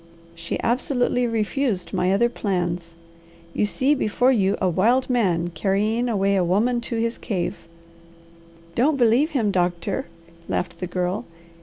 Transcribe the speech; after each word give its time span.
She 0.33 0.59
absolutely 0.63 1.27
refused 1.27 1.93
my 1.93 2.11
other 2.11 2.27
plans. 2.27 2.95
You 3.53 3.67
see 3.67 3.93
before 3.93 4.31
you 4.31 4.57
a 4.59 4.67
wild 4.67 5.11
man 5.11 5.49
carrying 5.49 6.09
away 6.09 6.35
a 6.35 6.43
woman 6.43 6.81
to 6.89 6.95
his 6.97 7.19
cave." 7.19 7.67
"Don't 8.73 8.97
believe 8.97 9.29
him, 9.37 9.51
Doctor!" 9.51 10.07
laughed 10.49 10.79
the 10.79 10.87
Girl. 10.87 11.25